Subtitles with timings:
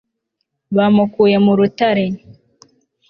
[0.75, 2.05] bamukuye mu rutare